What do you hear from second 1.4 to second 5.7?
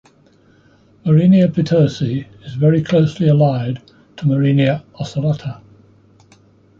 petersi" is very closely allied to "Morenia ocellata".